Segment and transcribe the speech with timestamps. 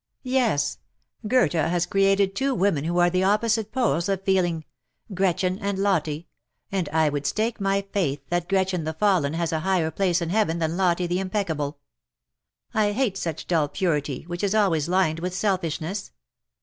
[0.23, 0.79] Yes!
[1.27, 4.65] Goethe has created two women wdio are the opposite poles of feeling—
[5.13, 6.27] Gretchen and Lottie—
[6.71, 10.31] and I would stake my faith that Gretchen the fallen has a higher place in
[10.31, 11.77] heaven than Lottie the impeccable.
[12.73, 16.11] I hate such dull purity, which is always lined with selfishness.